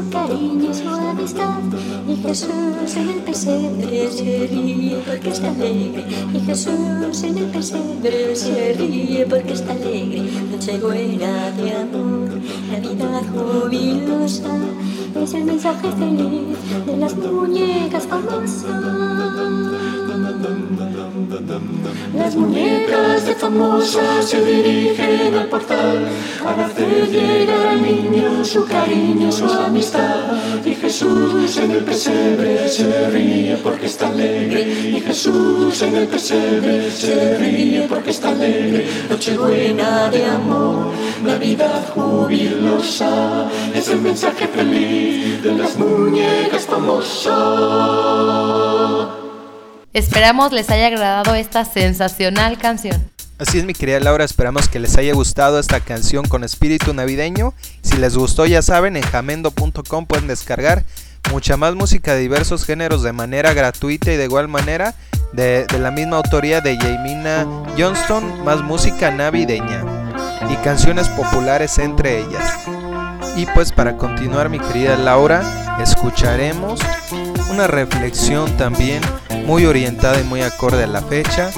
su 0.00 0.10
cariño 0.10 0.70
y 0.70 0.74
su 0.74 0.88
amistad. 0.88 1.60
Y 2.08 2.16
Jesús 2.16 2.96
en 2.96 3.08
el 3.10 3.22
pesebre 3.22 4.10
se 4.10 4.46
ríe 4.46 5.02
porque 5.06 5.30
está 5.30 5.50
alegre. 5.50 6.04
Y 6.34 6.40
Jesús 6.40 7.22
en 7.22 7.38
el 7.38 7.44
pesebre 7.46 8.36
se 8.36 8.72
ríe 8.74 9.26
porque 9.28 9.52
está 9.52 9.72
alegre. 9.72 10.22
Noche 10.50 10.78
buena 10.78 11.50
de 11.50 11.76
amor, 11.76 12.30
Navidad 12.70 13.22
jubilosa. 13.32 14.56
Es 15.22 15.34
el 15.34 15.44
mensaje 15.44 15.88
feliz 15.92 16.86
de 16.86 16.96
las 16.96 17.16
muñecas 17.16 18.06
famosas. 18.06 19.99
Las 22.16 22.34
muñecas 22.34 23.26
de 23.26 23.34
famosa 23.34 24.20
se 24.22 24.44
dirigen 24.44 25.34
al 25.34 25.46
portal 25.46 26.08
para 26.42 26.66
hacer 26.66 27.08
llegar 27.08 27.66
al 27.68 27.80
niño 27.80 28.44
su 28.44 28.66
cariño, 28.66 29.30
su 29.30 29.44
amistad. 29.44 30.36
Y 30.64 30.74
Jesús 30.74 31.56
en 31.58 31.70
el 31.70 31.84
pesebre 31.84 32.68
se 32.68 33.10
ríe 33.10 33.56
porque 33.62 33.86
está 33.86 34.08
alegre. 34.08 34.62
Y 34.96 35.00
Jesús 35.00 35.80
en 35.82 35.94
el 35.94 36.08
pesebre 36.08 36.90
se 36.90 37.38
ríe 37.38 37.86
porque 37.88 38.10
está 38.10 38.30
alegre. 38.30 38.88
Nochebuena 39.08 40.10
de 40.10 40.24
amor, 40.26 40.92
Navidad 41.22 41.88
jubilosa. 41.94 43.48
Es 43.72 43.88
el 43.88 44.00
mensaje 44.00 44.48
feliz 44.48 45.40
de 45.42 45.52
las 45.54 45.78
muñecas 45.78 46.66
famosas. 46.66 47.30
Esperamos 49.92 50.52
les 50.52 50.70
haya 50.70 50.86
agradado 50.86 51.34
esta 51.34 51.64
sensacional 51.64 52.58
canción. 52.58 53.10
Así 53.38 53.58
es 53.58 53.64
mi 53.64 53.72
querida 53.72 53.98
Laura, 53.98 54.24
esperamos 54.24 54.68
que 54.68 54.78
les 54.78 54.96
haya 54.98 55.14
gustado 55.14 55.58
esta 55.58 55.80
canción 55.80 56.28
con 56.28 56.44
espíritu 56.44 56.94
navideño. 56.94 57.54
Si 57.82 57.96
les 57.96 58.16
gustó 58.16 58.46
ya 58.46 58.62
saben, 58.62 58.96
en 58.96 59.02
jamendo.com 59.02 60.06
pueden 60.06 60.28
descargar 60.28 60.84
mucha 61.32 61.56
más 61.56 61.74
música 61.74 62.14
de 62.14 62.20
diversos 62.20 62.64
géneros 62.64 63.02
de 63.02 63.12
manera 63.12 63.52
gratuita 63.52 64.12
y 64.12 64.16
de 64.16 64.24
igual 64.24 64.46
manera 64.46 64.94
de, 65.32 65.64
de 65.66 65.78
la 65.78 65.90
misma 65.90 66.18
autoría 66.18 66.60
de 66.60 66.76
Jamina 66.76 67.46
Johnston, 67.76 68.44
más 68.44 68.62
música 68.62 69.10
navideña 69.10 69.84
y 70.50 70.56
canciones 70.56 71.08
populares 71.08 71.78
entre 71.78 72.20
ellas. 72.20 72.60
Y 73.36 73.46
pues 73.46 73.72
para 73.72 73.96
continuar 73.96 74.50
mi 74.50 74.60
querida 74.60 74.96
Laura, 74.96 75.78
escucharemos 75.82 76.78
una 77.60 77.66
reflexión 77.66 78.56
también 78.56 79.02
muy 79.44 79.66
orientada 79.66 80.18
y 80.18 80.24
muy 80.24 80.40
acorde 80.40 80.84
a 80.84 80.86
la 80.86 81.02
fecha, 81.02 81.50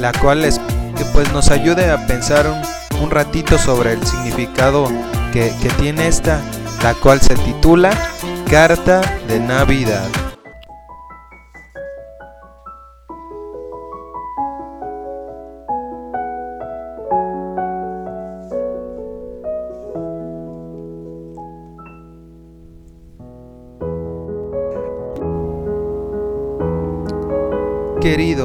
la 0.00 0.12
cual 0.12 0.44
es 0.44 0.58
que 0.96 1.04
pues 1.12 1.32
nos 1.32 1.52
ayude 1.52 1.92
a 1.92 2.08
pensar 2.08 2.44
un, 3.00 3.08
ratito 3.08 3.56
sobre 3.56 3.92
el 3.92 4.04
significado 4.04 4.88
que, 5.32 5.52
que 5.62 5.68
tiene 5.80 6.08
esta, 6.08 6.40
la 6.82 6.94
cual 6.94 7.20
se 7.20 7.36
titula 7.36 7.90
Carta 8.50 9.00
de 9.28 9.38
Navidad. 9.38 10.27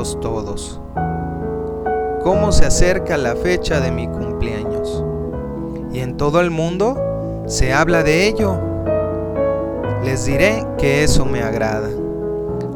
Todos, 0.04 0.82
¿cómo 2.24 2.52
se 2.52 2.66
acerca 2.66 3.16
la 3.16 3.38
fecha 3.38 3.80
de 3.80 3.90
mi 3.90 4.06
cumpleaños? 4.10 5.02
Y 5.94 6.00
en 6.00 6.18
todo 6.18 6.42
el 6.42 6.52
mundo 6.52 7.44
se 7.48 7.72
habla 7.72 8.04
de 8.04 8.28
ello. 8.28 8.60
Les 10.04 10.26
diré 10.26 10.68
que 10.78 11.06
eso 11.06 11.24
me 11.24 11.42
agrada. 11.42 11.88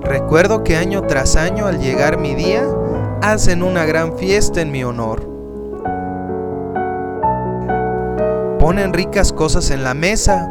Recuerdo 0.03 0.63
que 0.63 0.77
año 0.77 1.01
tras 1.01 1.35
año 1.35 1.67
al 1.67 1.79
llegar 1.79 2.17
mi 2.17 2.33
día, 2.33 2.63
hacen 3.21 3.61
una 3.61 3.85
gran 3.85 4.17
fiesta 4.17 4.61
en 4.61 4.71
mi 4.71 4.85
honor. 4.85 5.27
Ponen 8.57 8.93
ricas 8.93 9.33
cosas 9.33 9.69
en 9.69 9.83
la 9.83 9.93
mesa 9.93 10.49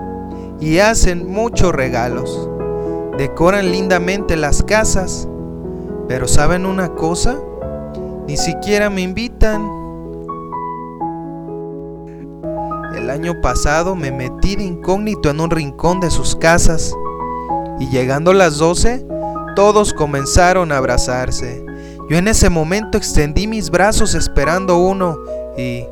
y 0.61 0.81
hacen 0.81 1.27
muchos 1.33 1.73
regalos. 1.75 2.51
Decoran 3.17 3.73
lindamente 3.73 4.37
las 4.37 4.63
casas 4.63 5.27
pero 6.09 6.29
¿saben 6.29 6.67
una 6.67 6.95
cosa? 6.95 7.39
Ni 8.27 8.37
siquiera 8.37 8.91
me 8.91 9.03
invitan. 9.03 9.63
El 12.97 13.11
año 13.11 13.41
pasado 13.41 13.95
me 13.95 14.11
metí 14.11 14.57
de 14.57 14.65
incógnito 14.65 15.31
en 15.31 15.41
un 15.41 15.51
rincón 15.51 16.01
de 16.01 16.11
sus 16.11 16.35
casas 16.35 16.95
y 17.79 17.89
llegando 17.89 18.33
las 18.33 18.59
12, 18.59 19.07
todos 19.55 19.93
comenzaron 19.93 20.73
a 20.73 20.79
abrazarse. 20.79 21.65
Yo 22.09 22.17
en 22.17 22.29
ese 22.29 22.51
momento 22.51 22.99
extendí 22.99 23.47
mis 23.47 23.71
brazos 23.71 24.15
esperando 24.15 24.79
uno 24.79 25.19
y, 25.57 25.85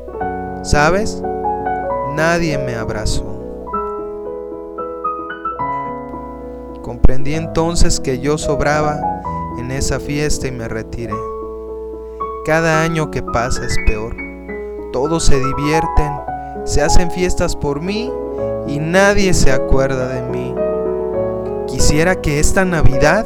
¿sabes? 0.63 1.21
Nadie 2.15 2.57
me 2.57 2.75
abrazó. 2.75 3.35
Comprendí 6.81 7.33
entonces 7.33 7.99
que 7.99 8.19
yo 8.19 8.37
sobraba 8.37 9.14
en 9.57 9.71
esa 9.71 9.99
fiesta 9.99 10.47
y 10.47 10.51
me 10.51 10.67
retiré. 10.67 11.13
Cada 12.45 12.81
año 12.81 13.09
que 13.11 13.23
pasa 13.23 13.65
es 13.65 13.75
peor. 13.85 14.15
Todos 14.91 15.25
se 15.25 15.37
divierten, 15.37 16.11
se 16.63 16.81
hacen 16.81 17.11
fiestas 17.11 17.55
por 17.55 17.81
mí 17.81 18.11
y 18.67 18.79
nadie 18.79 19.33
se 19.33 19.51
acuerda 19.51 20.07
de 20.07 20.21
mí. 20.21 20.55
Quisiera 21.67 22.21
que 22.21 22.39
esta 22.39 22.63
Navidad 22.65 23.25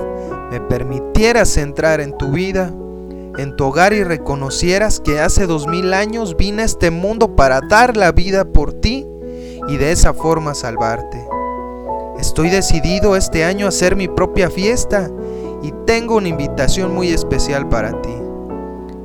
me 0.51 0.59
permitieras 0.62 1.57
entrar 1.57 2.01
en 2.01 2.17
tu 2.17 2.31
vida, 2.31 2.71
en 3.38 3.55
tu 3.55 3.65
hogar 3.65 3.93
y 3.93 4.03
reconocieras 4.03 5.00
que 5.00 5.19
hace 5.19 5.45
dos 5.45 5.67
mil 5.67 5.93
años 5.93 6.36
vine 6.38 6.63
a 6.63 6.65
este 6.65 6.89
mundo 6.89 7.36
para 7.36 7.62
dar 7.62 7.96
la 7.96 8.11
vida 8.11 8.46
por 8.46 8.74
ti 8.74 9.05
y 9.68 9.77
de 9.77 9.92
esa 9.92 10.13
forma 10.13 10.55
salvarte. 10.55 11.24
Estoy 12.20 12.50
decidido 12.50 13.15
este 13.15 13.46
año 13.46 13.65
a 13.65 13.70
hacer 13.70 13.96
mi 13.96 14.07
propia 14.07 14.50
fiesta 14.50 15.09
y 15.61 15.72
tengo 15.85 16.15
una 16.15 16.27
invitación 16.27 16.93
muy 16.93 17.09
especial 17.09 17.67
para 17.67 18.01
ti. 18.01 18.13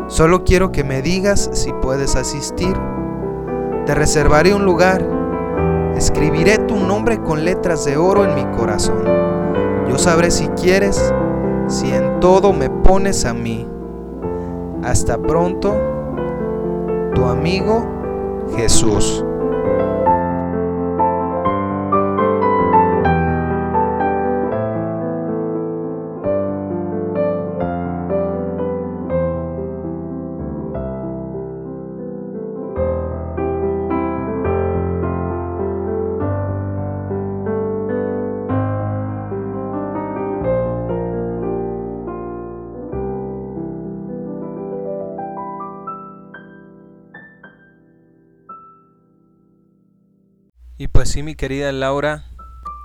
Solo 0.06 0.44
quiero 0.44 0.70
que 0.70 0.84
me 0.84 1.02
digas 1.02 1.50
si 1.52 1.72
puedes 1.72 2.14
asistir. 2.16 2.76
Te 3.86 3.94
reservaré 3.94 4.54
un 4.54 4.64
lugar. 4.64 5.04
Escribiré 5.96 6.58
tu 6.58 6.76
nombre 6.76 7.20
con 7.20 7.44
letras 7.44 7.84
de 7.84 7.96
oro 7.96 8.24
en 8.24 8.34
mi 8.34 8.56
corazón. 8.56 9.04
Yo 9.88 9.98
sabré 9.98 10.30
si 10.30 10.48
quieres, 10.48 11.12
si 11.68 11.92
en 11.92 12.20
todo 12.20 12.52
me 12.52 12.68
pones 12.68 13.24
a 13.24 13.34
mí. 13.34 13.66
Hasta 14.82 15.18
pronto, 15.18 15.74
tu 17.14 17.24
amigo 17.24 17.86
Jesús. 18.56 19.24
Sí, 51.14 51.22
mi 51.22 51.36
querida 51.36 51.70
Laura, 51.70 52.24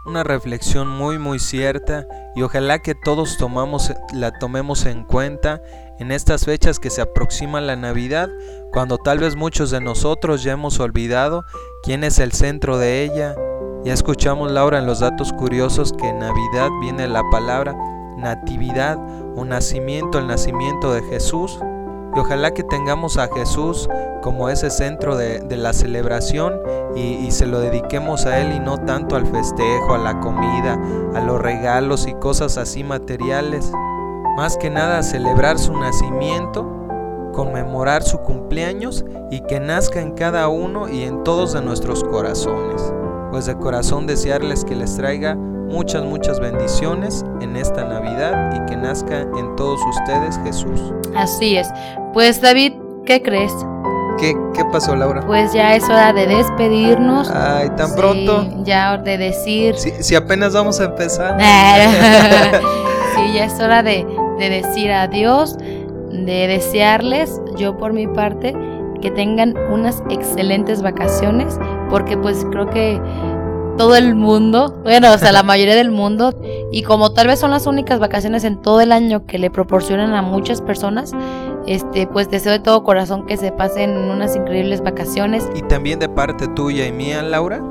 una 0.05 0.23
reflexión 0.23 0.87
muy 0.87 1.17
muy 1.17 1.39
cierta 1.39 2.05
y 2.35 2.43
ojalá 2.43 2.77
que 2.77 2.93
todos 2.93 3.37
tomamos 3.37 3.91
la 4.13 4.37
tomemos 4.37 4.85
en 4.85 5.03
cuenta 5.03 5.63
en 5.97 6.11
estas 6.11 6.45
fechas 6.45 6.77
que 6.77 6.91
se 6.91 7.01
aproxima 7.01 7.59
la 7.59 7.75
Navidad, 7.75 8.29
cuando 8.71 8.99
tal 8.99 9.17
vez 9.17 9.35
muchos 9.35 9.71
de 9.71 9.81
nosotros 9.81 10.43
ya 10.43 10.51
hemos 10.51 10.79
olvidado 10.79 11.43
quién 11.81 12.03
es 12.03 12.19
el 12.19 12.31
centro 12.31 12.77
de 12.77 13.03
ella. 13.03 13.35
Ya 13.83 13.93
escuchamos 13.93 14.51
Laura 14.51 14.77
en 14.77 14.85
los 14.85 14.99
datos 14.99 15.33
curiosos 15.33 15.91
que 15.91 16.07
en 16.07 16.19
Navidad 16.19 16.69
viene 16.81 17.07
la 17.07 17.23
palabra 17.31 17.75
natividad 18.15 18.99
o 19.35 19.43
nacimiento, 19.43 20.19
el 20.19 20.27
nacimiento 20.27 20.93
de 20.93 21.01
Jesús. 21.01 21.59
Y 22.15 22.19
ojalá 22.19 22.51
que 22.51 22.63
tengamos 22.63 23.17
a 23.17 23.27
Jesús 23.27 23.87
como 24.21 24.49
ese 24.49 24.69
centro 24.69 25.15
de, 25.15 25.39
de 25.39 25.57
la 25.57 25.73
celebración 25.73 26.59
y, 26.95 27.01
y, 27.01 27.31
se 27.31 27.45
lo 27.45 27.59
dediquemos 27.59 28.25
a 28.25 28.39
Él 28.39 28.51
y 28.53 28.59
no 28.59 28.77
tanto 28.77 29.15
al 29.15 29.25
festejo, 29.25 29.93
a 29.93 29.97
la 29.97 30.19
comida, 30.19 30.77
a 31.15 31.21
los 31.21 31.39
regalos 31.39 32.07
y 32.07 32.13
cosas 32.15 32.57
así 32.57 32.83
materiales. 32.83 33.71
Más 34.35 34.57
que 34.57 34.69
nada 34.69 35.03
celebrar 35.03 35.59
su 35.59 35.77
nacimiento, 35.77 36.65
conmemorar 37.33 38.03
su 38.03 38.19
cumpleaños 38.19 39.05
y 39.31 39.41
que 39.41 39.59
nazca 39.59 40.01
en 40.01 40.11
cada 40.11 40.47
uno 40.47 40.89
y 40.89 41.03
en 41.03 41.23
todos 41.23 41.53
de 41.53 41.61
nuestros 41.61 42.03
corazones. 42.03 42.93
Pues 43.31 43.45
de 43.45 43.57
corazón 43.57 44.07
desearles 44.07 44.65
que 44.65 44.75
les 44.75 44.95
traiga 44.95 45.35
muchas, 45.35 46.03
muchas 46.03 46.39
bendiciones 46.39 47.23
en 47.41 47.55
esta 47.55 47.85
Navidad 47.85 48.55
y 48.55 48.65
que 48.65 48.75
nazca 48.75 49.21
en 49.21 49.55
todos 49.55 49.79
ustedes 49.85 50.39
Jesús. 50.43 50.93
Así 51.15 51.57
es. 51.57 51.69
Pues 52.13 52.41
David, 52.41 52.73
¿qué 53.05 53.21
crees? 53.21 53.53
¿Qué, 54.17 54.35
¿Qué, 54.53 54.65
pasó, 54.65 54.95
Laura? 54.95 55.21
Pues 55.25 55.53
ya 55.53 55.75
es 55.75 55.85
hora 55.85 56.11
de 56.11 56.27
despedirnos. 56.27 57.29
Ay, 57.29 57.69
tan 57.77 57.89
sí, 57.89 57.93
pronto. 57.95 58.63
Ya 58.63 58.97
de 58.97 59.17
decir. 59.17 59.75
Si, 59.77 59.91
si 60.03 60.15
apenas 60.15 60.53
vamos 60.53 60.79
a 60.81 60.85
empezar. 60.85 61.39
sí, 63.15 63.33
ya 63.33 63.45
es 63.45 63.59
hora 63.59 63.83
de, 63.83 64.05
de 64.39 64.49
decir 64.49 64.91
adiós, 64.91 65.57
de 65.57 66.47
desearles, 66.47 67.39
yo 67.55 67.77
por 67.77 67.93
mi 67.93 68.07
parte, 68.07 68.55
que 69.01 69.11
tengan 69.11 69.55
unas 69.71 70.03
excelentes 70.09 70.81
vacaciones, 70.81 71.57
porque 71.89 72.17
pues 72.17 72.45
creo 72.51 72.69
que 72.69 72.99
todo 73.77 73.95
el 73.95 74.13
mundo, 74.15 74.77
bueno, 74.83 75.13
o 75.13 75.17
sea, 75.17 75.31
la 75.31 75.43
mayoría 75.43 75.75
del 75.75 75.89
mundo, 75.89 76.33
y 76.71 76.83
como 76.83 77.13
tal 77.13 77.27
vez 77.27 77.39
son 77.39 77.51
las 77.51 77.65
únicas 77.65 77.99
vacaciones 77.99 78.43
en 78.43 78.61
todo 78.61 78.81
el 78.81 78.91
año 78.91 79.25
que 79.25 79.39
le 79.39 79.49
proporcionan 79.49 80.13
a 80.15 80.21
muchas 80.21 80.61
personas, 80.61 81.13
este, 81.69 82.07
pues 82.07 82.31
deseo 82.31 82.51
de 82.51 82.59
todo 82.59 82.83
corazón 82.83 83.27
que 83.27 83.37
se 83.37 83.51
pasen 83.51 83.91
unas 83.91 84.35
increíbles 84.35 84.81
vacaciones. 84.81 85.47
Y 85.53 85.61
también 85.61 85.99
de 85.99 86.09
parte 86.09 86.47
tuya 86.47 86.87
y 86.87 86.91
mía, 86.91 87.21
Laura, 87.21 87.61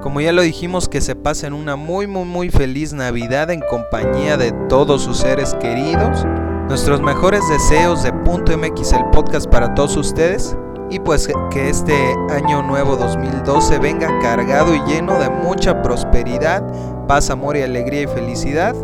como 0.00 0.20
ya 0.20 0.30
lo 0.30 0.42
dijimos, 0.42 0.88
que 0.88 1.00
se 1.00 1.16
pasen 1.16 1.52
una 1.52 1.74
muy, 1.74 2.06
muy, 2.06 2.24
muy 2.24 2.50
feliz 2.50 2.92
Navidad 2.92 3.50
en 3.50 3.60
compañía 3.68 4.36
de 4.36 4.52
todos 4.68 5.02
sus 5.02 5.18
seres 5.18 5.54
queridos, 5.54 6.24
Nuestros 6.68 7.00
mejores 7.00 7.40
deseos 7.48 8.02
de 8.02 8.12
Punto 8.12 8.56
MX, 8.56 8.92
el 8.92 9.04
podcast 9.06 9.48
para 9.48 9.74
todos 9.74 9.96
ustedes. 9.96 10.54
Y 10.90 11.00
pues 11.00 11.26
que 11.50 11.68
este 11.70 12.14
año 12.30 12.62
nuevo 12.62 12.94
2012 12.96 13.78
venga 13.78 14.18
cargado 14.20 14.74
y 14.74 14.80
lleno 14.80 15.18
de 15.18 15.30
mucha 15.30 15.82
prosperidad, 15.82 16.62
paz, 17.06 17.30
amor 17.30 17.56
y 17.56 17.62
alegría 17.62 18.02
y 18.02 18.06
felicidad 18.06 18.76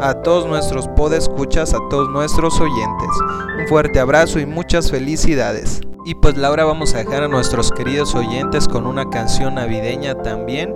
a 0.00 0.14
todos 0.22 0.46
nuestros 0.46 0.88
podescuchas, 0.88 1.74
a 1.74 1.78
todos 1.90 2.08
nuestros 2.10 2.60
oyentes. 2.60 3.08
Un 3.58 3.68
fuerte 3.68 4.00
abrazo 4.00 4.38
y 4.38 4.46
muchas 4.46 4.90
felicidades. 4.90 5.80
Y 6.06 6.14
pues 6.14 6.36
Laura 6.36 6.64
vamos 6.64 6.94
a 6.94 6.98
dejar 6.98 7.24
a 7.24 7.28
nuestros 7.28 7.70
queridos 7.70 8.14
oyentes 8.14 8.66
con 8.66 8.86
una 8.86 9.10
canción 9.10 9.56
navideña 9.56 10.14
también, 10.22 10.74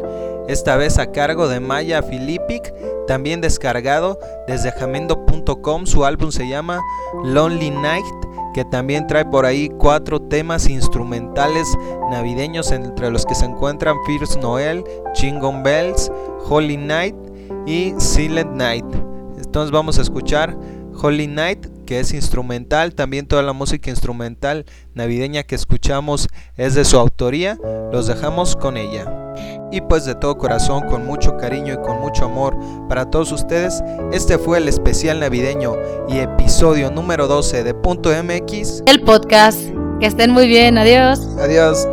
esta 0.48 0.76
vez 0.76 0.98
a 0.98 1.10
cargo 1.10 1.48
de 1.48 1.60
Maya 1.60 2.02
Filipic, 2.02 2.74
también 3.06 3.40
descargado 3.40 4.18
desde 4.46 4.70
jamendo.com, 4.72 5.86
su 5.86 6.04
álbum 6.04 6.30
se 6.30 6.46
llama 6.46 6.80
Lonely 7.24 7.70
Night, 7.70 8.04
que 8.52 8.64
también 8.66 9.06
trae 9.06 9.24
por 9.24 9.46
ahí 9.46 9.70
cuatro 9.78 10.20
temas 10.20 10.68
instrumentales 10.68 11.66
navideños 12.10 12.70
entre 12.72 13.10
los 13.10 13.24
que 13.24 13.34
se 13.34 13.46
encuentran 13.46 13.96
First 14.06 14.36
Noel, 14.42 14.84
Jingle 15.14 15.62
Bells, 15.62 16.12
Holy 16.48 16.76
Night 16.76 17.16
y 17.66 17.94
Silent 17.98 18.52
Night. 18.52 19.13
Entonces 19.54 19.70
vamos 19.70 20.00
a 20.00 20.02
escuchar 20.02 20.58
Holy 21.00 21.28
Night, 21.28 21.68
que 21.86 22.00
es 22.00 22.12
instrumental. 22.12 22.92
También 22.92 23.28
toda 23.28 23.40
la 23.44 23.52
música 23.52 23.88
instrumental 23.88 24.64
navideña 24.94 25.44
que 25.44 25.54
escuchamos 25.54 26.26
es 26.56 26.74
de 26.74 26.84
su 26.84 26.98
autoría. 26.98 27.56
Los 27.92 28.08
dejamos 28.08 28.56
con 28.56 28.76
ella. 28.76 29.06
Y 29.70 29.80
pues 29.82 30.06
de 30.06 30.16
todo 30.16 30.38
corazón, 30.38 30.82
con 30.88 31.06
mucho 31.06 31.36
cariño 31.36 31.74
y 31.74 31.86
con 31.86 32.00
mucho 32.00 32.24
amor 32.24 32.58
para 32.88 33.08
todos 33.10 33.30
ustedes, 33.30 33.80
este 34.12 34.38
fue 34.38 34.58
el 34.58 34.66
especial 34.66 35.20
navideño 35.20 35.76
y 36.08 36.18
episodio 36.18 36.90
número 36.90 37.28
12 37.28 37.62
de 37.62 37.74
Punto 37.74 38.10
MX. 38.10 38.82
El 38.86 39.02
podcast. 39.02 39.60
Que 40.00 40.06
estén 40.06 40.32
muy 40.32 40.48
bien. 40.48 40.78
Adiós. 40.78 41.20
Adiós. 41.38 41.86